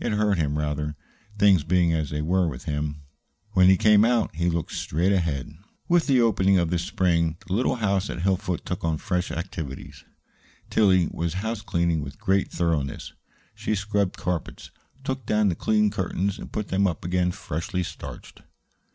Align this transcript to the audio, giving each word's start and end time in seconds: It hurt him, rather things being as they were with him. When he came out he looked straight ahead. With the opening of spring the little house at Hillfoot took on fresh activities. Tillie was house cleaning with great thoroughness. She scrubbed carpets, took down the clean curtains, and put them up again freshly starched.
It 0.00 0.12
hurt 0.12 0.38
him, 0.38 0.56
rather 0.58 0.96
things 1.38 1.62
being 1.62 1.92
as 1.92 2.08
they 2.08 2.22
were 2.22 2.48
with 2.48 2.64
him. 2.64 3.02
When 3.52 3.68
he 3.68 3.76
came 3.76 4.02
out 4.02 4.34
he 4.34 4.48
looked 4.48 4.72
straight 4.72 5.12
ahead. 5.12 5.52
With 5.90 6.06
the 6.06 6.22
opening 6.22 6.56
of 6.58 6.80
spring 6.80 7.36
the 7.46 7.52
little 7.52 7.74
house 7.74 8.08
at 8.08 8.22
Hillfoot 8.22 8.64
took 8.64 8.82
on 8.82 8.96
fresh 8.96 9.30
activities. 9.30 10.04
Tillie 10.70 11.08
was 11.12 11.34
house 11.44 11.60
cleaning 11.60 12.00
with 12.00 12.18
great 12.18 12.50
thoroughness. 12.50 13.12
She 13.54 13.74
scrubbed 13.74 14.16
carpets, 14.16 14.70
took 15.04 15.26
down 15.26 15.50
the 15.50 15.54
clean 15.54 15.90
curtains, 15.90 16.38
and 16.38 16.50
put 16.50 16.68
them 16.68 16.86
up 16.86 17.04
again 17.04 17.30
freshly 17.30 17.82
starched. 17.82 18.40